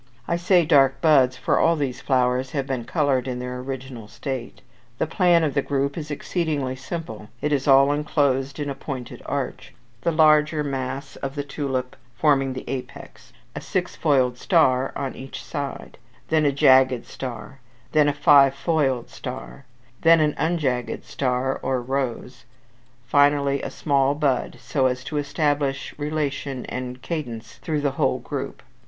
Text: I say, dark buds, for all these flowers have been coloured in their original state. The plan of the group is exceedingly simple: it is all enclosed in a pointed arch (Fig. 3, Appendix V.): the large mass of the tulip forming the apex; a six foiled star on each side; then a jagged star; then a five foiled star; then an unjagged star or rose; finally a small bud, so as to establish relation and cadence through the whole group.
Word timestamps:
I 0.27 0.35
say, 0.35 0.65
dark 0.65 0.99
buds, 0.99 1.37
for 1.37 1.59
all 1.59 1.75
these 1.75 2.01
flowers 2.01 2.53
have 2.53 2.65
been 2.65 2.85
coloured 2.85 3.27
in 3.27 3.37
their 3.37 3.59
original 3.59 4.07
state. 4.07 4.63
The 4.97 5.05
plan 5.05 5.43
of 5.43 5.53
the 5.53 5.61
group 5.61 5.95
is 5.95 6.09
exceedingly 6.09 6.75
simple: 6.75 7.29
it 7.39 7.53
is 7.53 7.67
all 7.67 7.91
enclosed 7.91 8.59
in 8.59 8.67
a 8.67 8.73
pointed 8.73 9.21
arch 9.27 9.75
(Fig. 10.01 10.01
3, 10.01 10.01
Appendix 10.01 10.01
V.): 10.01 10.01
the 10.01 10.17
large 10.17 10.53
mass 10.65 11.15
of 11.17 11.35
the 11.35 11.43
tulip 11.43 11.95
forming 12.15 12.53
the 12.53 12.67
apex; 12.67 13.31
a 13.55 13.61
six 13.61 13.95
foiled 13.95 14.39
star 14.39 14.91
on 14.95 15.13
each 15.15 15.43
side; 15.43 15.99
then 16.29 16.45
a 16.47 16.51
jagged 16.51 17.05
star; 17.05 17.59
then 17.91 18.09
a 18.09 18.13
five 18.13 18.55
foiled 18.55 19.07
star; 19.07 19.65
then 20.01 20.19
an 20.19 20.33
unjagged 20.39 21.05
star 21.05 21.59
or 21.61 21.79
rose; 21.79 22.45
finally 23.05 23.61
a 23.61 23.69
small 23.69 24.15
bud, 24.15 24.57
so 24.59 24.87
as 24.87 25.03
to 25.03 25.17
establish 25.17 25.93
relation 25.99 26.65
and 26.65 27.03
cadence 27.03 27.57
through 27.57 27.81
the 27.81 27.91
whole 28.01 28.17
group. 28.17 28.63